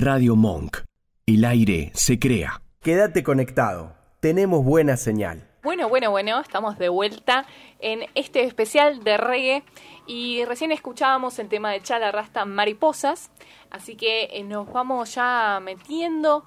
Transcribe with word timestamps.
Radio 0.00 0.34
Monk. 0.34 0.78
El 1.26 1.44
aire 1.44 1.90
se 1.92 2.18
crea. 2.18 2.62
Quédate 2.80 3.22
conectado. 3.22 3.94
Tenemos 4.20 4.64
buena 4.64 4.96
señal. 4.96 5.46
Bueno, 5.62 5.90
bueno, 5.90 6.10
bueno, 6.10 6.40
estamos 6.40 6.78
de 6.78 6.88
vuelta 6.88 7.44
en 7.80 8.06
este 8.14 8.44
especial 8.44 9.04
de 9.04 9.18
reggae 9.18 9.62
y 10.06 10.42
recién 10.46 10.72
escuchábamos 10.72 11.38
el 11.38 11.50
tema 11.50 11.70
de 11.70 11.82
Chala 11.82 12.12
Rasta 12.12 12.46
Mariposas, 12.46 13.30
así 13.70 13.94
que 13.94 14.30
eh, 14.32 14.42
nos 14.42 14.72
vamos 14.72 15.14
ya 15.14 15.60
metiendo 15.62 16.46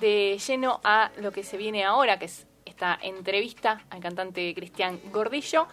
de 0.00 0.38
lleno 0.38 0.80
a 0.82 1.10
lo 1.20 1.30
que 1.30 1.42
se 1.42 1.58
viene 1.58 1.84
ahora, 1.84 2.18
que 2.18 2.24
es 2.24 2.46
esta 2.64 2.98
entrevista 3.02 3.84
al 3.90 4.00
cantante 4.00 4.54
Cristian 4.54 4.98
Gordillo 5.12 5.66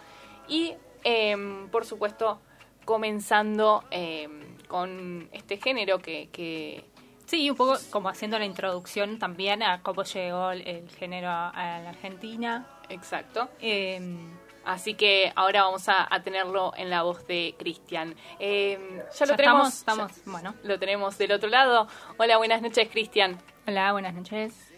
y 0.48 0.74
em, 1.02 1.70
por 1.70 1.86
supuesto 1.86 2.42
comenzando 2.84 3.84
em, 3.90 4.58
con 4.68 5.28
este 5.32 5.56
género 5.56 5.98
que, 5.98 6.84
Sí, 7.26 7.50
un 7.50 7.56
poco 7.56 7.76
como 7.90 8.08
haciendo 8.08 8.38
la 8.38 8.44
introducción 8.44 9.18
también 9.18 9.62
a 9.62 9.82
cómo 9.82 10.02
llegó 10.04 10.50
el, 10.50 10.88
género 10.98 11.28
a, 11.28 11.80
la 11.82 11.90
Argentina. 11.90 12.66
Exacto. 12.88 13.48
Em, 13.60 14.36
así 14.64 14.94
que 14.94 15.32
ahora 15.34 15.62
vamos 15.64 15.88
a, 15.88 16.08
tenerlo 16.22 16.72
en 16.76 16.90
la 16.90 17.02
voz 17.02 17.26
de 17.26 17.54
Cristian. 17.58 18.14
ya 18.38 19.26
lo 19.26 19.36
tenemos. 19.36 19.68
Estamos, 19.68 20.12
bueno. 20.26 20.54
Lo 20.62 20.78
tenemos 20.78 21.16
del 21.18 21.32
otro 21.32 21.48
lado. 21.48 21.88
Hola, 22.18 22.36
buenas 22.36 22.60
noches, 22.60 22.88
Cristian. 22.90 23.38
Hola, 23.66 23.92
buenas 23.92 24.14
noches. 24.14 24.72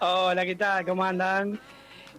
Hola, 0.00 0.44
¿qué 0.44 0.54
tal? 0.56 0.84
¿Cómo 0.84 1.04
andan? 1.04 1.60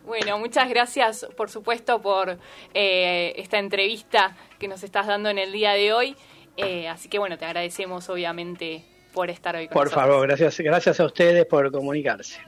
Bueno, 0.07 0.39
muchas 0.39 0.69
gracias, 0.69 1.27
por 1.35 1.49
supuesto, 1.49 2.01
por 2.01 2.39
eh, 2.73 3.33
esta 3.35 3.59
entrevista 3.59 4.37
que 4.57 4.69
nos 4.69 4.81
estás 4.83 5.05
dando 5.05 5.29
en 5.29 5.37
el 5.37 5.51
día 5.51 5.73
de 5.73 5.91
hoy. 5.91 6.15
Eh, 6.55 6.87
así 6.87 7.09
que, 7.09 7.19
bueno, 7.19 7.37
te 7.37 7.43
agradecemos, 7.43 8.09
obviamente, 8.09 8.85
por 9.13 9.29
estar 9.29 9.55
hoy 9.55 9.67
con 9.67 9.73
por 9.73 9.85
nosotros. 9.85 10.03
Por 10.03 10.11
favor, 10.11 10.27
gracias, 10.27 10.59
gracias 10.59 10.99
a 10.99 11.05
ustedes 11.05 11.45
por 11.45 11.71
comunicarse. 11.71 12.39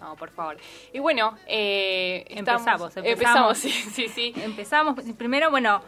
No, 0.00 0.14
por 0.16 0.30
favor. 0.30 0.56
Y 0.92 0.98
bueno, 0.98 1.36
eh, 1.46 2.24
empezamos, 2.28 2.96
empezamos. 2.96 3.58
sí, 3.58 3.70
sí, 3.70 4.08
sí. 4.08 4.32
Empezamos. 4.36 4.96
Primero, 5.16 5.50
bueno, 5.50 5.82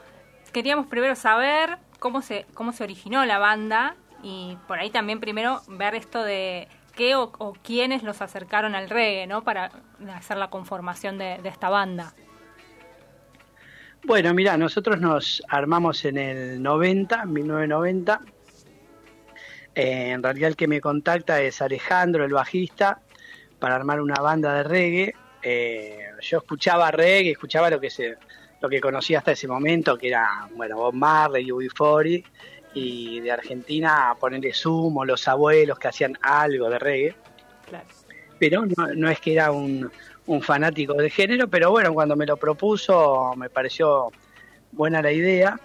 queríamos 0.52 0.86
primero 0.86 1.14
saber 1.14 1.78
cómo 1.98 2.22
se, 2.22 2.46
cómo 2.54 2.72
se 2.72 2.84
originó 2.84 3.24
la 3.26 3.38
banda 3.38 3.96
y 4.22 4.56
por 4.66 4.78
ahí 4.78 4.90
también 4.90 5.20
primero 5.20 5.60
ver 5.68 5.94
esto 5.94 6.22
de 6.22 6.68
qué 6.96 7.14
o, 7.14 7.54
quiénes 7.62 8.02
los 8.02 8.20
acercaron 8.22 8.74
al 8.74 8.90
reggae, 8.90 9.26
¿no? 9.26 9.44
Para 9.44 9.70
hacer 10.14 10.36
la 10.36 10.50
conformación 10.50 11.18
de, 11.18 11.40
esta 11.44 11.68
banda. 11.68 12.12
Bueno, 14.04 14.34
mira, 14.34 14.56
nosotros 14.56 15.00
nos 15.00 15.42
armamos 15.48 16.04
en 16.04 16.18
el 16.18 16.62
90, 16.62 17.24
1990. 17.26 18.20
Eh, 19.78 20.10
en 20.10 20.24
realidad 20.24 20.48
el 20.48 20.56
que 20.56 20.66
me 20.66 20.80
contacta 20.80 21.40
es 21.40 21.62
Alejandro, 21.62 22.24
el 22.24 22.32
bajista, 22.32 23.00
para 23.60 23.76
armar 23.76 24.00
una 24.00 24.20
banda 24.20 24.52
de 24.54 24.62
reggae. 24.64 25.14
Eh, 25.40 26.00
yo 26.20 26.38
escuchaba 26.38 26.90
reggae, 26.90 27.30
escuchaba 27.30 27.70
lo 27.70 27.78
que 27.78 27.88
se, 27.88 28.16
lo 28.60 28.68
que 28.68 28.80
conocía 28.80 29.18
hasta 29.18 29.30
ese 29.30 29.46
momento, 29.46 29.96
que 29.96 30.08
era, 30.08 30.48
bueno, 30.56 30.78
Bob 30.78 30.94
Marley, 30.94 31.46
UB40, 31.46 32.24
y 32.74 33.20
de 33.20 33.30
Argentina 33.30 34.16
ponerle 34.18 34.52
sumo, 34.52 35.04
los 35.04 35.28
abuelos 35.28 35.78
que 35.78 35.86
hacían 35.86 36.18
algo 36.22 36.68
de 36.68 36.78
reggae. 36.80 37.14
Pero 38.40 38.64
no, 38.66 39.08
es 39.08 39.20
que 39.20 39.34
era 39.34 39.52
un, 39.52 39.92
fanático 40.42 40.94
de 40.94 41.08
género, 41.08 41.46
pero 41.46 41.70
bueno, 41.70 41.94
cuando 41.94 42.16
me 42.16 42.26
lo 42.26 42.36
propuso 42.36 43.32
me 43.36 43.48
pareció 43.48 44.10
buena 44.72 45.00
la 45.00 45.12
idea 45.12 45.58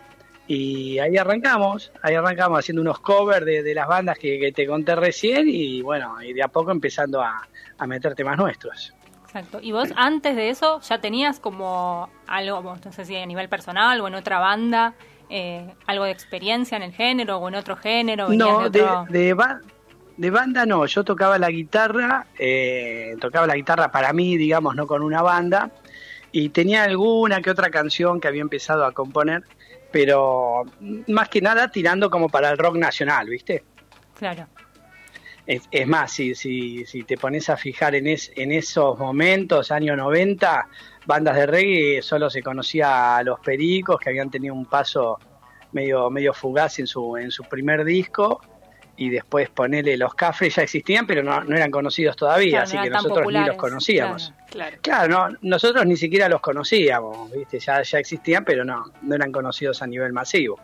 y 0.47 0.99
ahí 0.99 1.17
arrancamos, 1.17 1.91
ahí 2.01 2.15
arrancamos 2.15 2.59
haciendo 2.59 2.81
unos 2.81 2.99
covers 2.99 3.45
de, 3.45 3.73
las 3.73 3.87
bandas 3.87 4.17
que, 4.17 4.51
te 4.53 4.67
conté 4.67 4.95
recién 4.95 5.47
y 5.47 5.81
bueno, 5.81 6.21
y 6.21 6.33
de 6.33 6.43
a 6.43 6.47
poco 6.47 6.71
empezando 6.71 7.21
a, 7.21 7.47
a 7.77 7.87
meter 7.87 8.15
temas 8.15 8.37
nuestros. 8.37 8.93
Exacto. 9.23 9.59
¿Y 9.61 9.71
vos 9.71 9.89
antes 9.95 10.35
de 10.35 10.49
eso 10.49 10.79
ya 10.81 10.99
tenías 10.99 11.39
como 11.39 12.07
algo, 12.27 12.75
no 12.85 12.91
sé 12.91 13.03
si 13.03 13.15
a 13.15 13.25
nivel 13.25 13.49
personal 13.49 13.99
o 14.01 14.07
en 14.07 14.13
otra 14.13 14.37
banda, 14.37 14.93
eh, 15.27 15.73
algo 15.87 16.03
de 16.03 16.11
experiencia 16.11 16.75
en 16.75 16.83
el 16.83 16.91
género 16.91 17.37
o 17.37 17.47
en 17.47 17.55
otro 17.55 17.75
género? 17.75 18.29
No, 18.29 18.69
de, 18.69 18.85
de, 19.09 20.29
banda 20.29 20.67
no, 20.67 20.85
yo 20.85 21.03
tocaba 21.03 21.39
la 21.39 21.49
guitarra, 21.49 22.27
eh, 22.37 23.15
tocaba 23.19 23.47
la 23.47 23.55
guitarra 23.55 23.91
para 23.91 24.13
mí, 24.13 24.37
digamos, 24.37 24.75
no 24.75 24.85
con 24.85 25.01
una 25.01 25.23
banda, 25.23 25.71
y 26.31 26.49
tenía 26.49 26.83
alguna 26.83 27.41
que 27.41 27.49
otra 27.49 27.71
canción 27.71 28.19
que 28.19 28.27
había 28.27 28.43
empezado 28.43 28.85
a 28.85 28.91
componer, 28.91 29.41
pero 29.93 30.63
más 31.07 31.29
que 31.29 31.39
nada 31.39 31.69
tirando 31.69 32.09
como 32.09 32.27
para 32.27 32.49
el 32.49 32.57
rock 32.57 32.77
nacional, 32.77 33.29
¿viste? 33.29 33.63
Claro. 34.17 34.47
Es, 35.45 35.87
más, 35.87 36.11
si, 36.11 36.33
si, 36.33 36.83
si 36.85 37.03
te 37.03 37.15
pones 37.15 37.49
a 37.49 37.57
fijar 37.57 37.93
en, 37.93 38.07
en 38.07 38.51
esos 38.51 38.97
momentos, 38.97 39.71
años 39.71 39.95
90, 39.95 40.67
bandas 41.05 41.35
de 41.35 41.45
reggae 41.45 42.01
solo 42.01 42.29
se 42.29 42.41
conocía 42.41 43.17
a 43.17 43.23
los 43.23 43.39
Pericos, 43.41 43.99
que 43.99 44.09
habían 44.09 44.31
tenido 44.31 44.55
un 44.55 44.65
paso 44.65 45.19
medio, 45.73 46.09
medio 46.09 46.33
fugaz 46.33 46.79
en 46.79 46.87
su, 46.87 47.15
en 47.17 47.29
su 47.29 47.43
primer 47.43 47.83
disco, 47.83 48.41
y 48.95 49.09
después 49.09 49.49
ponerle 49.49 49.97
los 49.97 50.13
Cafres 50.13 50.55
ya 50.55 50.63
existían, 50.63 51.07
pero 51.07 51.23
no, 51.23 51.41
eran 51.55 51.71
conocidos 51.71 52.15
todavía, 52.15 52.63
así 52.63 52.77
que 52.77 52.89
nosotros 52.89 53.25
ni 53.27 53.45
los 53.45 53.57
conocíamos. 53.57 54.33
Claro, 54.49 54.77
claro. 54.81 55.27
nosotros 55.41 55.85
ni 55.85 55.97
siquiera 55.97 56.29
los 56.29 56.41
conocíamos, 56.41 57.31
¿viste? 57.31 57.59
Ya, 57.59 57.81
ya 57.81 57.99
existían, 57.99 58.45
pero 58.45 58.63
no, 58.63 58.85
no 59.01 59.15
eran 59.15 59.31
conocidos 59.31 59.81
a 59.81 59.87
nivel 59.87 60.13
masivo. 60.13 60.59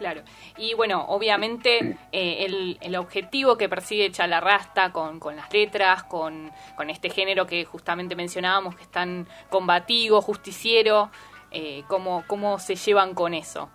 Claro. 0.00 0.22
Y 0.56 0.72
bueno, 0.72 1.04
obviamente 1.08 1.96
eh, 2.12 2.76
el, 2.80 2.96
objetivo 2.96 3.56
que 3.56 3.68
persigue 3.68 4.10
Chalarrasta 4.10 4.92
con, 4.92 5.20
con 5.20 5.36
las 5.36 5.52
letras, 5.52 6.04
con, 6.04 6.50
con, 6.74 6.88
este 6.88 7.10
género 7.10 7.46
que 7.46 7.64
justamente 7.66 8.16
mencionábamos, 8.16 8.74
que 8.76 8.82
es 8.82 8.90
tan 8.90 9.28
combativo, 9.50 10.22
justiciero, 10.22 11.10
eh, 11.50 11.84
¿cómo, 11.86 12.24
¿cómo 12.26 12.58
se 12.58 12.76
llevan 12.76 13.14
con 13.14 13.34
eso? 13.34 13.68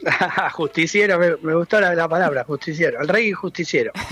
justiciero, 0.52 1.18
me, 1.18 1.54
gustó 1.54 1.80
la, 1.80 2.08
palabra, 2.08 2.44
justiciero, 2.44 3.00
el 3.00 3.08
rey 3.08 3.32
justiciero. 3.32 3.92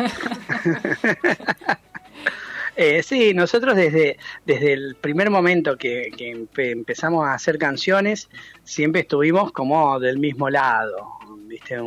Eh, 2.77 3.05
sí, 3.05 3.34
nosotros 3.34 3.77
desde, 3.77 4.19
desde 4.45 4.72
el 4.72 4.97
primer 4.97 5.31
momento 5.31 5.77
que, 5.77 6.11
empezamos 6.56 7.25
a 7.25 7.34
hacer 7.34 7.56
canciones, 7.56 8.28
siempre 8.65 9.03
estuvimos 9.03 9.53
como 9.53 10.00
del 10.00 10.19
mismo 10.19 10.50
lado, 10.50 11.06
¿viste? 11.47 11.78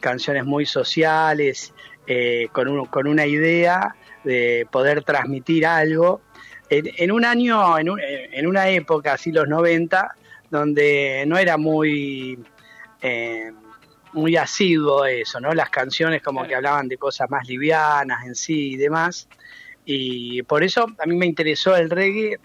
canciones 0.00 0.46
muy 0.46 0.64
sociales, 0.64 1.74
eh, 2.06 2.48
con, 2.52 2.86
con 2.86 3.06
una 3.06 3.26
idea 3.26 3.94
de 4.24 4.66
poder 4.70 5.04
transmitir 5.04 5.66
algo. 5.66 6.22
En, 6.70 7.12
un 7.12 7.24
año, 7.24 7.78
en, 7.78 7.88
en, 7.98 8.46
una 8.46 8.70
época, 8.70 9.12
así 9.12 9.32
los 9.32 9.46
90, 9.48 10.16
donde 10.50 11.24
no 11.26 11.38
era 11.38 11.56
muy... 11.56 12.38
Eh, 13.08 13.52
muy 14.14 14.36
asiduo 14.36 15.04
eso, 15.04 15.38
¿no? 15.38 15.52
Las 15.52 15.70
canciones 15.70 16.22
como 16.22 16.44
que 16.44 16.56
hablaban 16.56 16.88
de 16.88 16.98
cosas 16.98 17.30
más 17.30 17.46
livianas 17.46 18.26
en 18.26 18.34
sí 18.34 18.72
y 18.72 18.76
demás. 18.76 19.28
Y 19.84 20.42
por 20.42 20.64
eso 20.64 20.86
a 20.98 21.06
mí 21.06 21.14
me 21.14 21.26
interesó 21.26 21.76
el 21.76 21.88
reggae 21.88 22.40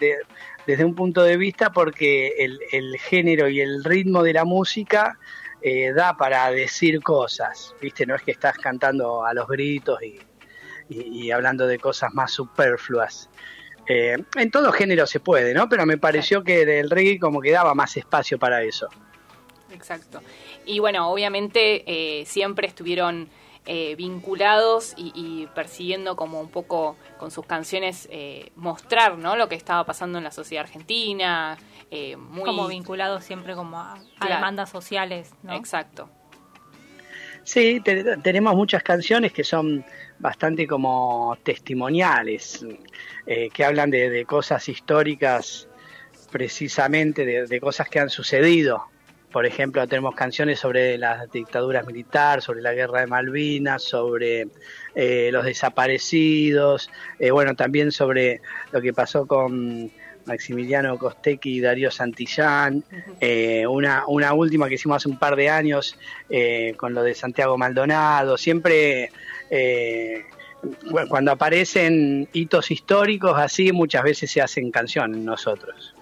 desde 0.64 0.84
un 0.84 0.94
punto 0.94 1.24
de 1.24 1.36
vista 1.36 1.72
porque 1.72 2.34
el, 2.38 2.96
género 2.98 3.48
y 3.48 3.60
el 3.60 3.82
ritmo 3.82 4.22
de 4.22 4.34
la 4.34 4.44
música 4.44 5.18
eh, 5.62 5.92
da 5.92 6.16
para 6.16 6.48
decir 6.52 7.00
cosas, 7.02 7.74
¿viste? 7.80 8.06
No 8.06 8.14
es 8.14 8.22
que 8.22 8.30
estás 8.30 8.56
cantando 8.58 9.24
a 9.24 9.34
los 9.34 9.48
gritos 9.48 9.98
y, 10.88 11.30
hablando 11.32 11.66
de 11.66 11.80
cosas 11.80 12.14
más 12.14 12.30
superfluas. 12.30 13.28
Eh, 13.88 14.16
en 14.36 14.50
todo 14.52 14.70
género 14.70 15.08
se 15.08 15.18
puede, 15.18 15.54
¿no? 15.54 15.68
Pero 15.68 15.86
me 15.86 15.98
pareció 15.98 16.44
que 16.44 16.62
el 16.78 16.88
reggae 16.88 17.18
como 17.18 17.40
que 17.40 17.50
daba 17.50 17.74
más 17.74 17.96
espacio 17.96 18.38
para 18.38 18.62
eso. 18.62 18.88
Exacto. 19.72 20.20
Y 20.66 20.78
bueno, 20.78 21.10
obviamente 21.10 21.84
eh, 21.86 22.24
siempre 22.26 22.66
estuvieron 22.66 23.28
eh, 23.64 23.94
vinculados 23.94 24.92
y, 24.96 25.46
persiguiendo 25.54 26.16
como 26.16 26.40
un 26.40 26.48
poco 26.48 26.96
con 27.16 27.30
sus 27.30 27.46
canciones 27.46 28.08
eh, 28.10 28.50
mostrar 28.56 29.16
¿no? 29.18 29.36
lo 29.36 29.48
que 29.48 29.54
estaba 29.54 29.86
pasando 29.86 30.18
en 30.18 30.24
la 30.24 30.32
sociedad 30.32 30.64
argentina. 30.64 31.56
Eh, 31.88 32.16
muy... 32.16 32.42
Como 32.42 32.66
vinculados 32.66 33.22
siempre 33.22 33.54
como 33.54 33.78
a, 33.78 34.00
demandas 34.26 34.68
sociales. 34.68 35.30
¿no? 35.44 35.54
Exacto. 35.54 36.10
Sí, 37.44 37.80
tenemos 38.24 38.56
muchas 38.56 38.82
canciones 38.82 39.32
que 39.32 39.44
son 39.44 39.84
bastante 40.18 40.66
como 40.66 41.36
testimoniales, 41.44 42.66
que 43.26 43.64
hablan 43.64 43.90
de, 43.90 44.24
cosas 44.26 44.68
históricas 44.68 45.68
precisamente, 46.32 47.24
de, 47.24 47.60
cosas 47.60 47.88
que 47.88 48.00
han 48.00 48.10
sucedido 48.10 48.86
por 49.32 49.46
ejemplo, 49.46 49.86
tenemos 49.88 50.14
canciones 50.14 50.60
sobre 50.60 50.98
las 50.98 51.30
dictaduras 51.30 51.86
militares, 51.86 52.44
sobre 52.44 52.62
la 52.62 52.72
guerra 52.74 53.00
de 53.00 53.06
Malvinas, 53.06 53.82
sobre 53.82 54.48
eh, 54.94 55.30
los 55.32 55.44
desaparecidos, 55.44 56.90
eh, 57.18 57.30
bueno, 57.30 57.54
también 57.54 57.92
sobre 57.92 58.40
lo 58.70 58.80
que 58.80 58.92
pasó 58.92 59.26
con 59.26 59.90
Maximiliano 60.26 60.98
Costequi 60.98 61.56
y 61.56 61.60
Darío 61.60 61.90
Santillán, 61.90 62.84
eh, 63.20 63.66
una, 63.66 64.04
una 64.06 64.34
última 64.34 64.68
que 64.68 64.74
hicimos 64.74 64.98
hace 64.98 65.08
un 65.08 65.18
par 65.18 65.34
de 65.34 65.48
años 65.48 65.98
con 66.76 66.94
lo 66.94 67.02
de 67.02 67.14
Santiago 67.14 67.58
Maldonado, 67.58 68.36
siempre 68.36 69.10
eh, 69.50 70.24
cuando 71.08 71.32
aparecen 71.32 72.28
hitos 72.32 72.70
históricos 72.70 73.36
así, 73.36 73.72
muchas 73.72 74.02
veces 74.04 74.30
se 74.30 74.40
hacen 74.40 74.70
canciones 74.70 75.18
nosotros. 75.18 75.94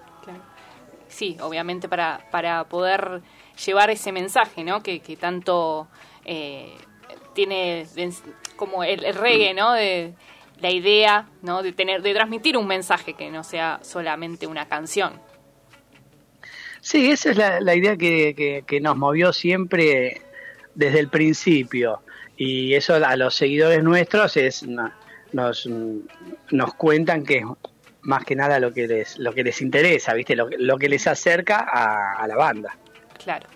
Sí, 1.11 1.37
obviamente 1.41 1.89
para, 1.89 2.25
para 2.31 2.63
poder 2.63 3.21
llevar 3.65 3.89
ese 3.89 4.11
mensaje, 4.11 4.63
¿no? 4.63 4.81
Que, 4.81 5.01
que 5.01 5.17
tanto 5.17 5.87
eh, 6.25 6.73
tiene 7.33 7.85
como 8.55 8.83
el, 8.83 9.13
reggae, 9.13 9.53
¿no? 9.53 9.73
De 9.73 10.13
la 10.61 10.71
idea, 10.71 11.27
¿no? 11.41 11.63
De 11.63 11.73
tener, 11.73 12.01
de 12.01 12.13
transmitir 12.13 12.57
un 12.57 12.65
mensaje 12.65 13.13
que 13.13 13.29
no 13.29 13.43
sea 13.43 13.79
solamente 13.83 14.47
una 14.47 14.67
canción. 14.67 15.19
Sí, 16.79 17.11
esa 17.11 17.31
es 17.31 17.37
la, 17.37 17.75
idea 17.75 17.97
que, 17.97 18.63
que, 18.65 18.81
nos 18.81 18.97
movió 18.97 19.33
siempre 19.33 20.21
desde 20.73 20.99
el 20.99 21.09
principio. 21.09 22.01
Y 22.37 22.73
eso 22.73 22.95
a 22.95 23.15
los 23.17 23.35
seguidores 23.35 23.83
nuestros 23.83 24.37
es 24.37 24.65
nos, 25.33 25.69
nos 26.49 26.73
cuentan 26.75 27.23
que 27.23 27.43
más 28.01 28.25
que 28.25 28.35
nada 28.35 28.59
lo 28.59 28.73
que 28.73 28.87
les, 28.87 29.17
lo 29.19 29.33
que 29.33 29.43
les 29.43 29.61
interesa, 29.61 30.13
¿viste? 30.13 30.35
Lo, 30.35 30.49
lo 30.49 30.77
que 30.77 30.89
les 30.89 31.07
acerca 31.07 31.59
a, 31.59 32.27
la 32.27 32.35
banda. 32.35 32.77
Claro. 33.23 33.47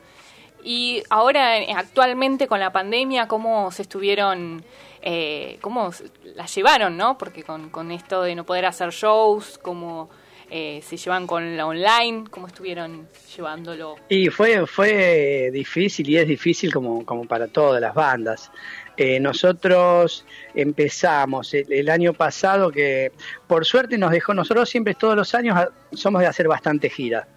Y 0.63 1.03
ahora, 1.09 1.57
actualmente 1.75 2.47
con 2.47 2.59
la 2.59 2.71
pandemia, 2.71 3.27
¿cómo 3.27 3.71
se 3.71 3.83
estuvieron, 3.83 4.63
eh, 5.01 5.57
cómo 5.61 5.91
la 6.23 6.45
llevaron, 6.45 6.97
no? 6.97 7.17
Porque 7.17 7.43
con, 7.43 7.69
con 7.69 7.91
esto 7.91 8.23
de 8.23 8.35
no 8.35 8.45
poder 8.45 8.65
hacer 8.65 8.89
shows, 8.89 9.59
¿cómo 9.59 10.09
eh, 10.49 10.81
se 10.83 10.97
llevan 10.97 11.27
con 11.27 11.57
la 11.57 11.65
online? 11.65 12.25
¿Cómo 12.29 12.47
estuvieron 12.47 13.07
llevándolo? 13.35 13.95
Y 14.09 14.29
fue, 14.29 14.65
fue 14.67 15.49
difícil 15.51 16.09
y 16.09 16.17
es 16.17 16.27
difícil 16.27 16.73
como, 16.73 17.05
como 17.05 17.25
para 17.25 17.47
todas 17.47 17.81
las 17.81 17.93
bandas. 17.93 18.51
Eh, 18.97 19.19
nosotros 19.19 20.25
empezamos 20.53 21.53
el, 21.53 21.89
año 21.89 22.13
pasado 22.13 22.71
que 22.71 23.11
por 23.45 23.65
suerte 23.65 23.97
nos 23.97 24.11
dejó, 24.11 24.33
nosotros 24.33 24.69
siempre 24.69 24.93
todos 24.93 25.17
los 25.17 25.35
años 25.35 25.67
somos 25.91 26.21
de 26.21 26.27
hacer 26.27 26.47
bastante 26.47 26.89
gira 26.89 27.27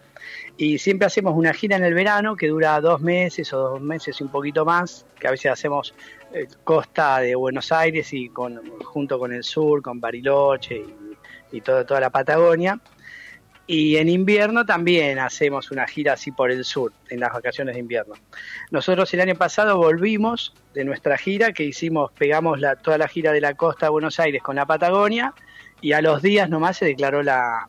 y 0.56 0.78
siempre 0.78 1.06
hacemos 1.06 1.34
una 1.36 1.52
gira 1.52 1.76
en 1.76 1.84
el 1.84 1.94
verano 1.94 2.36
que 2.36 2.46
dura 2.46 2.80
dos 2.80 3.00
meses 3.00 3.52
o 3.52 3.70
dos 3.70 3.80
meses 3.80 4.20
y 4.20 4.24
un 4.24 4.30
poquito 4.30 4.64
más, 4.64 5.04
que 5.18 5.26
a 5.26 5.32
veces 5.32 5.50
hacemos 5.50 5.94
eh, 6.32 6.46
costa 6.62 7.18
de 7.20 7.34
Buenos 7.34 7.72
Aires 7.72 8.12
y 8.12 8.28
con, 8.28 8.60
junto 8.84 9.18
con 9.18 9.32
el 9.32 9.42
sur, 9.42 9.82
con 9.82 10.00
Bariloche 10.00 10.76
y, 10.76 11.56
y 11.56 11.60
toda 11.60 12.00
la 12.00 12.10
Patagonia. 12.10 12.78
Y 13.68 13.98
en 13.98 14.08
invierno 14.08 14.64
también 14.64 15.18
hacemos 15.18 15.70
una 15.70 15.86
gira 15.86 16.14
así 16.14 16.32
por 16.32 16.50
el 16.50 16.64
sur, 16.64 16.92
en 17.10 17.20
las 17.20 17.32
vacaciones 17.32 17.74
de 17.74 17.80
invierno. 17.80 18.14
Nosotros 18.70 19.12
el 19.12 19.20
año 19.20 19.34
pasado 19.34 19.76
volvimos 19.76 20.54
de 20.72 20.84
nuestra 20.84 21.18
gira, 21.18 21.52
que 21.52 21.64
hicimos, 21.64 22.10
pegamos 22.12 22.60
la, 22.60 22.76
toda 22.76 22.96
la 22.96 23.08
gira 23.08 23.30
de 23.30 23.42
la 23.42 23.54
costa 23.54 23.86
de 23.86 23.90
Buenos 23.90 24.18
Aires 24.18 24.42
con 24.42 24.56
la 24.56 24.64
Patagonia, 24.64 25.34
y 25.82 25.92
a 25.92 26.00
los 26.00 26.22
días 26.22 26.48
nomás 26.48 26.78
se 26.78 26.86
declaró 26.86 27.22
la, 27.22 27.68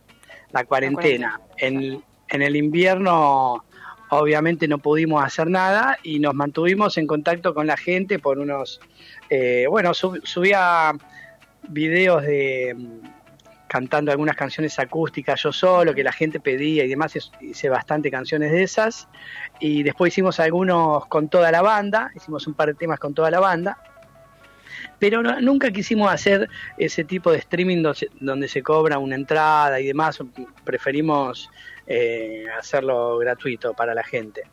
cuarentena. 0.68 1.42
En, 1.58 2.02
en 2.30 2.42
el 2.42 2.56
invierno 2.56 3.66
obviamente 4.10 4.68
no 4.68 4.80
pudimos 4.80 5.24
hacer 5.24 5.50
nada 5.50 5.98
y 6.04 6.20
nos 6.20 6.34
mantuvimos 6.34 6.98
en 6.98 7.08
contacto 7.08 7.54
con 7.54 7.68
la 7.68 7.78
gente 7.78 8.20
por 8.20 8.40
unos, 8.40 8.80
eh, 9.30 9.66
bueno, 9.70 9.94
subía 9.94 10.94
videos 11.68 12.24
de 12.24 12.76
cantando 13.70 14.12
algunas 14.12 14.36
canciones 14.36 14.78
acústicas 14.80 15.42
yo 15.44 15.54
solo, 15.54 15.94
que 15.94 16.04
la 16.04 16.12
gente 16.12 16.40
pedía 16.40 16.84
y 16.84 16.90
demás, 16.90 17.14
hice 17.40 17.70
bastante 17.70 18.12
canciones 18.12 18.52
de 18.52 18.64
esas. 18.64 19.08
Y 19.60 19.84
después 19.84 20.12
hicimos 20.12 20.40
algunos 20.40 21.06
con 21.06 21.30
toda 21.30 21.52
la 21.52 21.62
banda, 21.62 22.12
hicimos 22.16 22.48
un 22.48 22.56
par 22.56 22.70
de 22.70 22.74
temas 22.74 23.00
con 23.00 23.14
toda 23.14 23.32
la 23.32 23.40
banda. 23.40 23.78
Pero 24.98 25.22
nunca 25.40 25.72
quisimos 25.72 26.12
hacer 26.12 26.50
ese 26.78 27.04
tipo 27.04 27.32
de 27.32 27.38
streaming 27.38 27.84
donde, 28.20 28.48
se 28.48 28.62
cobra 28.64 28.98
una 28.98 29.16
entrada 29.16 29.80
y 29.80 29.86
demás, 29.86 30.20
preferimos 30.64 31.50
eh, 31.88 32.46
hacerlo 32.58 33.18
gratuito 33.20 33.74
para 33.74 33.94
la 33.94 34.04
gente. 34.04 34.44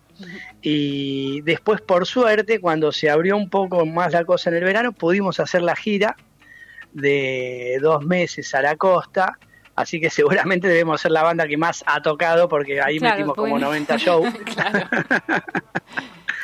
Y 0.63 1.41
después, 1.43 1.81
por 1.81 2.07
suerte, 2.07 2.61
cuando 2.61 2.93
se 2.93 3.11
abrió 3.11 3.37
un 3.37 3.51
poco 3.51 3.85
más 3.87 4.13
la 4.13 4.25
cosa 4.25 4.51
en 4.51 4.57
el 4.57 4.65
verano, 4.65 4.93
pudimos 4.93 5.41
hacer 5.41 5.63
la 5.63 5.75
gira 5.75 6.17
de 6.97 7.79
dos 7.83 8.05
meses 8.05 8.55
a 8.55 8.63
la 8.63 8.77
costa, 8.77 9.39
así 9.75 10.01
que 10.01 10.09
seguramente 10.11 10.67
debemos 10.67 11.01
ser 11.01 11.13
la 11.13 11.23
banda 11.23 11.47
que 11.47 11.57
más 11.57 11.85
ha 11.87 12.01
tocado 12.01 12.49
porque 12.49 12.81
ahí 12.81 12.99
metimos 12.99 13.37
como 13.37 13.59
90 13.59 13.97
shows. 13.99 14.35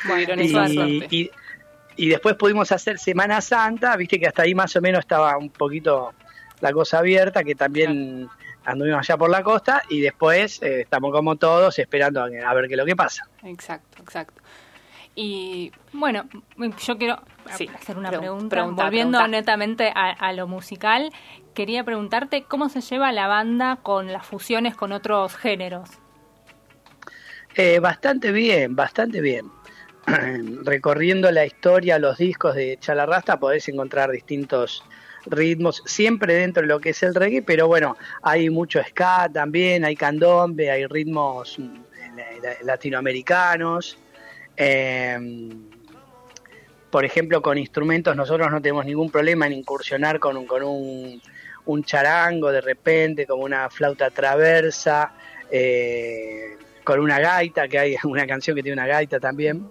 y, 1.11 1.31
y, 1.97 2.09
después 2.09 2.37
pudimos 2.37 2.71
hacer 2.71 2.99
Semana 2.99 3.41
Santa, 3.41 3.97
viste 3.97 4.21
que 4.21 4.27
hasta 4.27 4.43
ahí 4.43 4.55
más 4.55 4.77
o 4.77 4.81
menos 4.81 5.01
estaba 5.01 5.39
un 5.39 5.51
poquito 5.51 6.13
la 6.61 6.73
cosa 6.73 6.99
abierta, 6.99 7.43
que 7.43 7.55
también 7.55 8.29
anduvimos 8.65 9.01
allá 9.01 9.17
por 9.17 9.31
la 9.31 9.43
costa 9.43 9.83
y 9.89 10.01
después 10.01 10.63
eh, 10.63 10.83
estamos 10.83 11.13
como 11.13 11.37
todos 11.37 11.79
esperando 11.79 12.21
a, 12.21 12.27
a 12.27 12.55
ver 12.55 12.69
qué 12.69 12.75
es 12.75 12.79
lo 12.79 12.85
que 12.85 12.97
pasa. 12.97 13.27
Exacto, 13.43 14.03
exacto. 14.03 14.43
Y 15.15 15.73
bueno, 15.93 16.25
yo 16.85 16.97
quiero 16.97 17.21
hacer 17.45 17.99
una 17.99 18.11
pregunta. 18.11 18.65
Volviendo 18.65 19.27
netamente 19.29 19.93
a, 19.95 20.33
lo 20.33 20.47
musical, 20.47 21.13
quería 21.55 21.85
preguntarte 21.85 22.45
cómo 22.45 22.69
se 22.69 22.81
lleva 22.81 23.13
la 23.13 23.27
banda 23.27 23.79
con 23.83 24.13
las 24.13 24.27
fusiones 24.27 24.75
con 24.75 24.93
otros 24.93 25.37
géneros. 25.37 25.91
Eh, 27.55 27.79
bastante 27.81 28.33
bien, 28.33 28.75
bastante 28.75 29.21
bien. 29.21 29.51
Recorriendo 30.65 31.31
la 31.31 31.45
historia, 31.45 31.99
los 31.99 32.17
discos 32.17 32.55
de 32.55 32.79
Chalarrasta, 32.81 33.39
podés 33.39 33.69
encontrar 33.69 34.11
distintos 34.11 34.83
ritmos, 35.27 35.83
siempre 35.85 36.35
dentro 36.35 36.63
de 36.63 36.69
lo 36.69 36.81
que 36.81 36.91
es 36.91 37.03
el 37.03 37.15
reggae, 37.15 37.43
pero 37.43 37.69
bueno, 37.69 37.97
hay 38.23 38.51
mucho 38.51 38.81
ska 38.83 39.29
también, 39.33 39.85
hay 39.85 39.95
candombe, 39.95 40.71
hay 40.71 40.87
ritmos 40.87 41.59
mm, 41.59 41.83
latinoamericanos. 42.65 43.99
Eh, 44.57 45.19
por 46.93 47.07
ejemplo, 47.07 47.41
con 47.41 47.57
instrumentos 47.57 48.15
nosotros 48.15 48.51
no 48.51 48.61
tenemos 48.61 48.85
ningún 48.85 49.11
problema 49.11 49.47
en 49.47 49.55
incursionar 49.55 50.19
con 50.19 50.37
un, 50.37 50.47
con 50.47 50.63
un, 50.63 51.85
charango 51.85 52.53
de 52.53 52.61
repente, 52.61 53.27
como 53.27 53.45
una 53.45 53.71
flauta 53.71 54.11
traversa, 54.11 55.15
eh, 55.51 56.59
con 56.85 57.01
una 57.01 57.19
gaita, 57.19 57.67
que 57.67 57.79
hay 57.79 57.97
una 58.05 58.27
canción 58.27 58.55
que 58.55 58.63
tiene 58.63 58.75
una 58.75 58.87
gaita 58.87 59.19
también. 59.19 59.71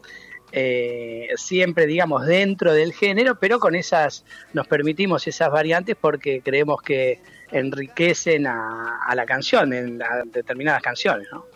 Eh, 0.51 1.29
siempre, 1.35 1.85
digamos, 1.85 2.25
dentro 2.25 2.73
del 2.73 2.91
género, 2.91 3.37
pero 3.39 3.59
con 3.59 3.75
esas, 3.75 4.25
nos 4.53 4.65
permitimos 4.65 5.27
esas 5.27 5.51
variantes 5.51 5.95
porque 6.01 6.41
creemos 6.41 6.81
que 6.81 7.19
enriquecen 7.51 8.47
a, 8.47 8.97
a 9.05 9.13
la 9.13 9.27
canción, 9.27 9.73
en 9.73 10.01
determinadas 10.31 10.81
canciones, 10.81 11.27
¿no? 11.31 11.50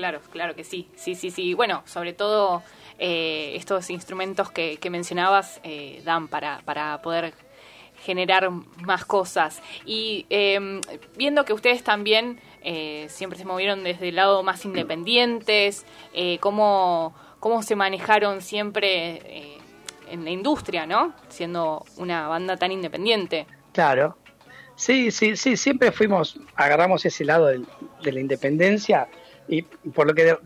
Claro, 0.00 0.22
claro 0.32 0.54
que 0.54 0.64
sí, 0.64 0.88
sí, 0.96 1.14
sí, 1.14 1.30
sí. 1.30 1.52
Bueno, 1.52 1.82
sobre 1.84 2.14
todo 2.14 2.62
eh, 2.98 3.52
estos 3.54 3.90
instrumentos 3.90 4.50
que, 4.50 4.78
mencionabas 4.90 5.60
eh, 5.62 6.00
dan 6.06 6.26
para, 6.26 6.62
para 6.64 7.02
poder 7.02 7.34
generar 8.02 8.48
más 8.50 9.04
cosas. 9.04 9.60
Y 9.84 10.24
em, 10.30 10.80
viendo 11.18 11.44
que 11.44 11.52
ustedes 11.52 11.84
también 11.84 12.40
eh, 12.62 13.08
siempre 13.10 13.38
se 13.38 13.44
movieron 13.44 13.84
desde 13.84 14.08
el 14.08 14.16
lado 14.16 14.42
más 14.42 14.64
independientes, 14.64 15.84
¿cómo, 16.40 17.14
¿cómo 17.40 17.62
se 17.62 17.76
manejaron 17.76 18.40
siempre 18.40 19.58
en 20.08 20.24
la 20.24 20.30
industria, 20.30 20.86
¿no? 20.86 21.12
Siendo 21.28 21.84
una 21.98 22.26
banda 22.26 22.56
tan 22.56 22.72
independiente. 22.72 23.46
Claro. 23.74 24.16
Sí, 24.76 25.10
sí, 25.10 25.36
sí, 25.36 25.58
siempre 25.58 25.92
fuimos, 25.92 26.40
agarramos 26.54 27.04
ese 27.04 27.22
lado 27.26 27.48
de, 27.48 27.60
de 28.02 28.12
la 28.12 28.20
independencia 28.20 29.06
y 29.50 29.62
por 29.62 30.06
lo 30.06 30.14
que 30.14 30.36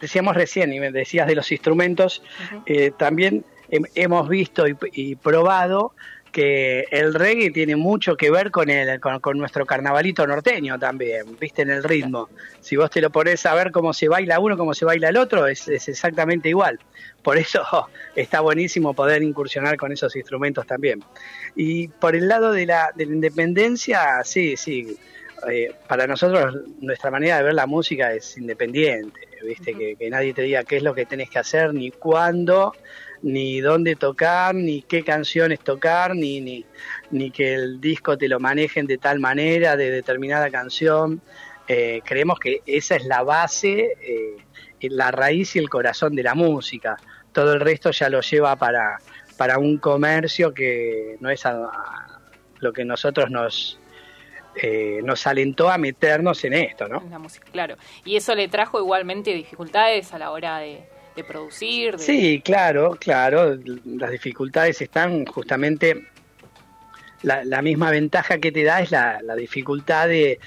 decíamos 0.00 0.36
recién, 0.36 0.72
y 0.72 0.80
me 0.80 0.90
decías 0.92 1.26
de 1.26 1.34
los 1.34 1.50
instrumentos, 1.50 2.22
eh, 2.66 2.92
también 2.96 3.44
hemos 3.68 4.28
visto 4.28 4.64
y, 4.68 5.16
probado 5.16 5.92
que 6.30 6.84
el 6.90 7.14
reggae 7.14 7.50
tiene 7.50 7.76
mucho 7.76 8.16
que 8.16 8.30
ver 8.30 8.50
con, 8.50 8.68
el, 8.68 9.00
con, 9.00 9.38
nuestro 9.38 9.66
carnavalito 9.66 10.26
norteño 10.26 10.78
también, 10.78 11.36
viste, 11.38 11.62
en 11.62 11.70
el 11.70 11.84
ritmo. 11.84 12.28
Si 12.60 12.76
vos 12.76 12.90
te 12.90 13.00
lo 13.00 13.10
pones 13.10 13.46
a 13.46 13.54
ver 13.54 13.70
cómo 13.70 13.92
se 13.92 14.08
baila 14.08 14.40
uno, 14.40 14.56
cómo 14.56 14.74
se 14.74 14.84
baila 14.84 15.10
el 15.10 15.16
otro, 15.16 15.46
es, 15.46 15.68
exactamente 15.68 16.48
igual. 16.48 16.80
Por 17.22 17.38
eso 17.38 17.64
está 18.16 18.40
buenísimo 18.40 18.94
poder 18.94 19.22
incursionar 19.22 19.76
con 19.76 19.92
esos 19.92 20.14
instrumentos 20.16 20.66
también. 20.66 21.04
Y 21.54 21.88
por 21.88 22.16
el 22.16 22.28
lado 22.28 22.52
de 22.52 22.66
la, 22.66 22.90
de 22.94 23.06
la 23.06 23.12
independencia, 23.14 24.22
sí, 24.24 24.56
sí, 24.56 24.98
eh, 25.50 25.74
para 25.88 26.06
nosotros 26.06 26.56
nuestra 26.80 27.10
manera 27.10 27.38
de 27.38 27.44
ver 27.44 27.54
la 27.54 27.66
música 27.66 28.12
es 28.12 28.36
independiente, 28.38 29.20
¿viste? 29.44 29.74
que, 29.74 30.10
nadie 30.10 30.32
te 30.32 30.42
diga 30.42 30.64
qué 30.64 30.76
es 30.76 30.82
lo 30.82 30.94
que 30.94 31.06
tenés 31.06 31.30
que 31.30 31.38
hacer, 31.38 31.74
ni 31.74 31.90
cuándo, 31.90 32.72
ni 33.22 33.60
dónde 33.60 33.96
tocar, 33.96 34.54
ni 34.54 34.82
qué 34.82 35.02
canciones 35.02 35.60
tocar, 35.60 36.14
ni, 36.14 36.40
ni, 36.40 36.64
ni 37.10 37.30
que 37.30 37.54
el 37.54 37.80
disco 37.80 38.16
te 38.16 38.28
lo 38.28 38.40
manejen 38.40 38.86
de 38.86 38.98
tal 38.98 39.20
manera, 39.20 39.76
de 39.76 39.90
determinada 39.90 40.50
canción. 40.50 41.20
Eh, 41.66 42.02
creemos 42.04 42.38
que 42.38 42.62
esa 42.66 42.96
es 42.96 43.04
la 43.04 43.22
base, 43.22 43.96
eh, 44.00 44.36
la 44.82 45.10
raíz 45.10 45.56
y 45.56 45.58
el 45.58 45.70
corazón 45.70 46.14
de 46.14 46.22
la 46.22 46.34
música. 46.34 46.96
Todo 47.32 47.54
el 47.54 47.60
resto 47.60 47.90
ya 47.90 48.08
lo 48.08 48.20
lleva 48.20 48.56
para, 48.56 48.98
para 49.36 49.58
un 49.58 49.78
comercio 49.78 50.52
que 50.52 51.16
no 51.20 51.30
es 51.30 51.44
a, 51.46 51.70
lo 52.60 52.72
que 52.72 52.84
nosotros 52.84 53.30
nos, 53.30 53.78
eh, 54.56 55.00
nos 55.04 55.26
alentó 55.26 55.70
a 55.70 55.78
meternos 55.78 56.44
en 56.44 56.54
esto, 56.54 56.88
¿no? 56.88 57.02
En 57.02 57.10
la 57.10 57.18
música, 57.18 57.46
claro. 57.50 57.76
Y 58.04 58.16
eso 58.16 58.34
le 58.34 58.48
trajo 58.48 58.78
igualmente 58.78 59.32
dificultades 59.32 60.12
a 60.12 60.18
la 60.18 60.30
hora 60.30 60.58
de, 60.58 60.84
producir. 61.28 61.98
Sí, 61.98 62.40
claro, 62.44 62.96
claro. 62.98 63.56
Las 63.84 64.10
dificultades 64.10 64.80
están 64.80 65.24
justamente 65.26 66.08
la, 67.24 67.62
misma 67.62 67.90
ventaja 67.90 68.38
que 68.38 68.52
te 68.52 68.64
da 68.64 68.80
es 68.80 68.90
la, 68.90 69.20
dificultad 69.36 70.08
de, 70.08 70.38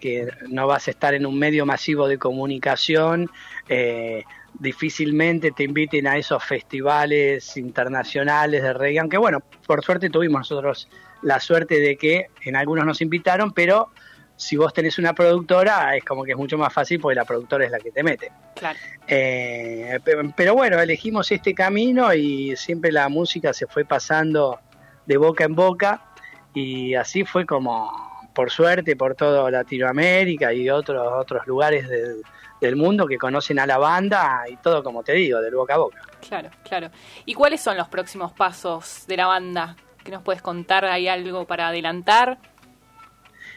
que 0.00 0.28
no 0.48 0.66
vas 0.66 0.88
a 0.88 0.90
estar 0.90 1.14
en 1.14 1.26
un 1.26 1.38
medio 1.38 1.66
masivo 1.66 2.06
de 2.06 2.18
comunicación, 2.18 3.30
eh, 3.68 4.24
difícilmente 4.60 5.50
te 5.52 5.64
inviten 5.64 6.06
a 6.06 6.16
esos 6.16 6.44
festivales 6.44 7.56
internacionales 7.56 8.62
de 8.62 8.72
reggae, 8.74 9.00
aunque 9.00 9.16
bueno, 9.16 9.40
por 9.66 9.82
suerte 9.82 10.10
tuvimos 10.10 10.40
nosotros 10.40 10.88
la 11.22 11.40
suerte 11.40 11.80
de 11.80 11.96
que 11.96 12.26
en 12.42 12.56
algunos 12.56 12.84
nos 12.84 13.00
invitaron, 13.00 13.52
pero 13.52 13.88
si 14.36 14.56
vos 14.56 14.72
tenés 14.72 14.98
una 14.98 15.14
productora 15.14 15.96
es 15.96 16.04
como 16.04 16.24
que 16.24 16.32
es 16.32 16.36
mucho 16.36 16.58
más 16.58 16.72
fácil 16.72 17.00
porque 17.00 17.16
la 17.16 17.24
productora 17.24 17.64
es 17.64 17.70
la 17.70 17.78
que 17.78 17.90
te 17.90 18.02
mete. 18.02 18.30
Claro. 18.54 18.78
Eh, 19.06 19.98
pero 20.36 20.54
bueno, 20.54 20.78
elegimos 20.78 21.32
este 21.32 21.54
camino 21.54 22.12
y 22.14 22.54
siempre 22.56 22.92
la 22.92 23.08
música 23.08 23.52
se 23.52 23.66
fue 23.66 23.84
pasando 23.84 24.60
de 25.06 25.16
boca 25.16 25.44
en 25.44 25.54
boca 25.54 26.04
y 26.52 26.94
así 26.94 27.24
fue 27.24 27.46
como, 27.46 28.09
por 28.34 28.50
suerte, 28.50 28.96
por 28.96 29.14
toda 29.14 29.50
Latinoamérica 29.50 30.52
y 30.52 30.70
otros, 30.70 31.06
otros 31.12 31.46
lugares 31.46 31.88
del, 32.60 32.76
mundo 32.76 33.06
que 33.06 33.16
conocen 33.16 33.58
a 33.58 33.66
la 33.66 33.78
banda 33.78 34.44
y 34.48 34.56
todo, 34.56 34.82
como 34.82 35.02
te 35.02 35.12
digo, 35.12 35.40
del 35.40 35.54
boca 35.54 35.74
a 35.74 35.78
boca. 35.78 36.02
Claro, 36.26 36.50
claro. 36.62 36.90
¿Y 37.24 37.34
cuáles 37.34 37.60
son 37.60 37.76
los 37.76 37.88
próximos 37.88 38.32
pasos 38.32 39.06
de 39.06 39.16
la 39.16 39.26
banda? 39.26 39.76
¿Qué 40.04 40.10
nos 40.10 40.22
puedes 40.22 40.42
contar? 40.42 40.84
¿Hay 40.84 41.08
algo 41.08 41.46
para 41.46 41.68
adelantar? 41.68 42.38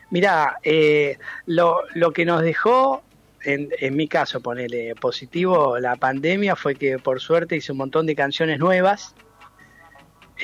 Mira, 0.09 0.57
eh, 0.63 1.17
lo, 1.45 1.81
lo 1.95 2.11
que 2.11 2.25
nos 2.25 2.41
dejó 2.41 3.03
en, 3.43 3.69
en, 3.79 3.95
mi 3.95 4.07
caso, 4.07 4.39
ponele 4.41 4.95
positivo, 4.95 5.77
la 5.79 5.97
pandemia 5.97 6.55
fue 6.55 6.75
que 6.75 6.97
por 6.97 7.19
suerte 7.19 7.57
hice 7.57 7.73
un 7.73 7.79
montón 7.79 8.05
de 8.05 8.15
canciones 8.15 8.57
nuevas 8.59 9.15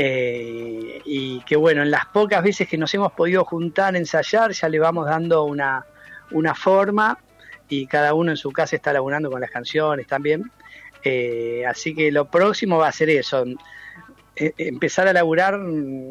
eh, 0.01 1.01
y 1.03 1.41
que 1.41 1.57
bueno, 1.57 1.81
en 1.81 1.91
las 1.91 2.05
pocas 2.05 2.41
veces 2.41 2.69
que 2.69 2.77
nos 2.77 2.93
hemos 2.93 3.11
podido 3.11 3.43
juntar, 3.43 3.97
ensayar, 3.97 4.53
ya 4.53 4.69
le 4.69 4.79
vamos 4.79 5.05
dando 5.05 5.43
una, 5.43 5.85
una 6.31 6.55
forma 6.55 7.19
y 7.67 7.85
cada 7.85 8.13
uno 8.13 8.31
en 8.31 8.37
su 8.37 8.49
casa 8.53 8.77
está 8.77 8.93
laburando 8.93 9.29
con 9.29 9.41
las 9.41 9.51
canciones 9.51 10.07
también. 10.07 10.49
Eh, 11.03 11.65
así 11.67 11.93
que 11.93 12.13
lo 12.13 12.31
próximo 12.31 12.77
va 12.77 12.87
a 12.87 12.93
ser 12.93 13.09
eso, 13.09 13.43
eh, 14.39 14.53
empezar 14.57 15.07
a 15.07 15.13
laburar 15.13 15.59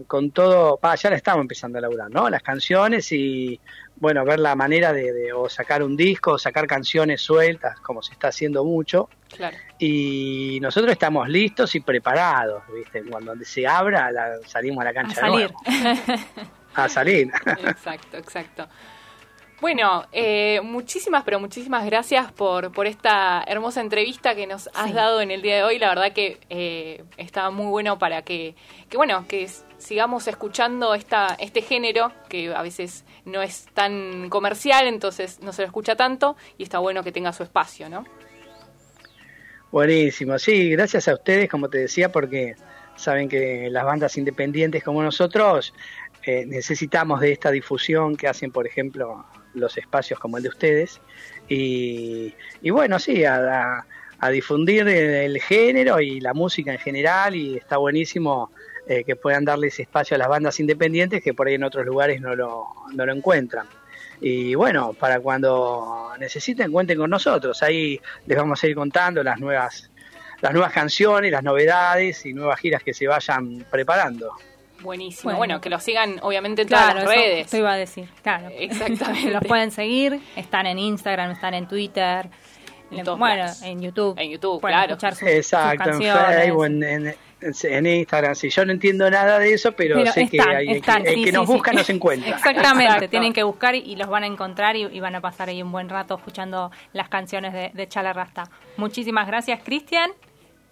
con 0.06 0.30
todo, 0.30 0.78
ya 0.96 1.10
la 1.10 1.16
estamos 1.16 1.40
empezando 1.40 1.78
a 1.78 1.80
laburar, 1.80 2.10
¿no? 2.10 2.28
Las 2.28 2.42
canciones 2.42 3.10
y 3.12 3.58
bueno, 3.96 4.24
ver 4.24 4.38
la 4.38 4.54
manera 4.54 4.92
de, 4.92 5.32
o 5.32 5.48
sacar 5.48 5.82
un 5.82 5.96
disco, 5.96 6.32
o 6.32 6.38
sacar 6.38 6.66
canciones 6.66 7.20
sueltas, 7.20 7.80
como 7.80 8.02
se 8.02 8.12
está 8.12 8.28
haciendo 8.28 8.64
mucho. 8.64 9.08
Y 9.78 10.58
nosotros 10.60 10.92
estamos 10.92 11.28
listos 11.28 11.74
y 11.74 11.80
preparados, 11.80 12.62
¿viste? 12.72 13.02
Cuando 13.02 13.34
se 13.42 13.66
abra, 13.66 14.10
salimos 14.46 14.82
a 14.82 14.84
la 14.84 14.94
cancha. 14.94 15.20
A 15.20 15.30
salir. 15.30 15.54
a 16.74 16.88
salir. 16.88 17.30
exacto, 17.46 18.18
exacto. 18.18 18.68
Bueno, 19.60 20.06
eh, 20.12 20.60
muchísimas, 20.62 21.24
pero 21.24 21.40
muchísimas 21.40 21.84
gracias 21.84 22.30
por, 22.30 22.70
por 22.70 22.86
esta 22.86 23.42
hermosa 23.44 23.80
entrevista 23.80 24.36
que 24.36 24.46
nos 24.46 24.68
has 24.72 24.94
dado 24.94 25.20
en 25.20 25.32
el 25.32 25.42
día 25.42 25.56
de 25.56 25.62
hoy. 25.64 25.80
La 25.80 25.88
verdad 25.88 26.12
que 26.12 26.38
eh, 26.48 27.02
estaba 27.16 27.50
muy 27.50 27.66
bueno 27.66 27.98
para 27.98 28.22
que, 28.22 28.54
que 28.88 28.96
bueno, 28.96 29.26
que 29.26 29.48
sigamos 29.78 30.28
escuchando 30.28 30.94
esta, 30.94 31.36
este 31.40 31.62
género 31.62 32.12
que 32.28 32.54
a 32.54 32.62
veces 32.62 33.04
no 33.24 33.42
es 33.42 33.66
tan 33.74 34.28
comercial, 34.28 34.86
entonces 34.86 35.40
no 35.40 35.52
se 35.52 35.62
lo 35.62 35.66
escucha 35.66 35.96
tanto 35.96 36.36
y 36.56 36.62
está 36.62 36.78
bueno 36.78 37.02
que 37.02 37.10
tenga 37.10 37.32
su 37.32 37.42
espacio, 37.42 37.88
¿no? 37.88 38.04
Buenísimo, 39.72 40.38
sí, 40.38 40.70
gracias 40.70 41.08
a 41.08 41.14
ustedes, 41.14 41.48
como 41.48 41.68
te 41.68 41.78
decía, 41.78 42.10
porque 42.10 42.54
saben 42.94 43.28
que 43.28 43.68
las 43.70 43.84
bandas 43.84 44.16
independientes 44.16 44.82
como 44.82 45.02
nosotros 45.02 45.74
eh, 46.30 46.44
necesitamos 46.44 47.20
de 47.20 47.32
esta 47.32 47.50
difusión 47.50 48.14
que 48.14 48.28
hacen, 48.28 48.52
por 48.52 48.66
ejemplo, 48.66 49.24
los 49.54 49.78
espacios 49.78 50.20
como 50.20 50.36
el 50.36 50.42
de 50.42 50.50
ustedes. 50.50 51.00
Y, 51.48 52.34
bueno, 52.70 52.98
sí, 52.98 53.24
a, 53.24 53.82
difundir 54.30 54.86
el, 54.86 55.40
género 55.40 56.02
y 56.02 56.20
la 56.20 56.34
música 56.34 56.70
en 56.70 56.80
general 56.80 57.34
y 57.34 57.56
está 57.56 57.78
buenísimo 57.78 58.50
eh, 58.86 59.04
que 59.04 59.16
puedan 59.16 59.46
darle 59.46 59.68
ese 59.68 59.84
espacio 59.84 60.16
a 60.16 60.18
las 60.18 60.28
bandas 60.28 60.60
independientes 60.60 61.22
que 61.22 61.32
por 61.32 61.46
ahí 61.46 61.54
en 61.54 61.64
otros 61.64 61.86
lugares 61.86 62.20
no 62.20 62.36
lo, 62.36 62.74
no 62.92 63.06
lo 63.06 63.14
encuentran. 63.14 63.66
Y 64.20 64.54
bueno, 64.54 64.92
para 64.92 65.20
cuando 65.20 66.12
necesiten, 66.20 66.70
cuenten 66.70 66.98
con 66.98 67.08
nosotros. 67.08 67.62
Ahí 67.62 67.98
les 68.26 68.36
vamos 68.36 68.62
a 68.62 68.66
ir 68.66 68.74
contando 68.74 69.22
las 69.22 69.40
nuevas, 69.40 69.90
las 70.42 70.52
nuevas 70.52 70.74
canciones, 70.74 71.32
las 71.32 71.42
novedades 71.42 72.26
y 72.26 72.34
nuevas 72.34 72.60
giras 72.60 72.82
que 72.82 72.92
se 72.92 73.06
vayan 73.06 73.64
preparando. 73.70 74.36
Buenísimo. 74.82 75.34
Bueno, 75.34 75.60
que 75.60 75.70
los 75.70 75.82
sigan 75.82 76.18
obviamente 76.22 76.62
en 76.62 76.68
todas 76.68 76.94
las 76.94 77.04
redes. 77.04 77.46
Eso 77.46 77.56
iba 77.56 77.72
a 77.72 77.76
decir, 77.76 78.08
claro. 78.22 78.48
Exactamente. 78.58 79.30
los 79.32 79.44
pueden 79.44 79.70
seguir, 79.70 80.20
están 80.36 80.66
en 80.66 80.78
Instagram, 80.78 81.32
están 81.32 81.54
en 81.54 81.66
Twitter. 81.66 82.28
En 82.90 83.04
bueno, 83.18 83.44
en 83.64 83.82
YouTube. 83.82 84.18
En 84.18 84.30
YouTube, 84.30 84.60
claro. 84.60 84.94
Exacto, 84.94 85.90
en 85.90 86.00
Facebook, 86.00 86.64
en, 86.64 87.86
Instagram. 87.86 88.34
Sí, 88.34 88.48
yo 88.48 88.64
no 88.64 88.72
entiendo 88.72 89.10
nada 89.10 89.38
de 89.38 89.52
eso, 89.52 89.72
pero, 89.72 90.04
sé 90.06 90.26
que 90.26 90.40
hay, 90.40 90.70
el 90.70 91.24
que 91.24 91.30
nos 91.30 91.46
busca 91.46 91.72
nos 91.72 91.90
encuentra. 91.90 92.30
Exactamente, 92.30 93.08
tienen 93.08 93.34
que 93.34 93.42
buscar 93.42 93.74
y, 93.74 93.94
los 93.96 94.08
van 94.08 94.22
a 94.22 94.26
encontrar 94.26 94.74
y, 94.76 95.00
van 95.00 95.14
a 95.14 95.20
pasar 95.20 95.50
ahí 95.50 95.62
un 95.62 95.70
buen 95.70 95.90
rato 95.90 96.14
escuchando 96.14 96.70
las 96.94 97.10
canciones 97.10 97.52
de, 97.52 97.72
de 97.74 97.88
Chala 97.88 98.14
Rasta. 98.14 98.44
Muchísimas 98.78 99.26
gracias, 99.26 99.60
Cristian. 99.62 100.10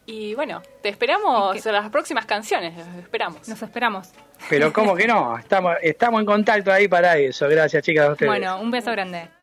Y 0.07 0.35
bueno, 0.37 0.63
te 0.83 0.89
esperamos 0.89 1.67
en 1.67 1.73
las 1.73 1.91
próximas 1.91 2.27
canciones, 2.27 2.75
esperamos. 2.99 3.49
Nos 3.49 3.61
esperamos. 3.61 4.13
Pero 4.49 4.73
¿cómo 4.73 4.95
que 4.95 5.07
no? 5.07 5.37
Estamos, 5.37 5.77
estamos 5.83 6.21
en 6.21 6.27
contacto 6.27 6.73
ahí 6.73 6.87
para 6.87 7.19
eso. 7.19 7.49
Gracias, 7.49 7.83
chicas, 7.83 8.07
a 8.09 8.13
ustedes. 8.13 8.31
Bueno, 8.31 8.61
un 8.61 8.71
beso 8.71 8.93
grande. 8.93 9.29